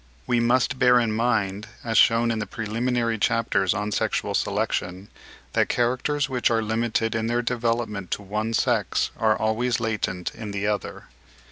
[0.25, 5.09] We must bear in mind, as shewn in the preliminary chapter on sexual selection,
[5.53, 10.49] that characters which are limited in their development to one sex are always latent in
[10.49, 11.03] the other.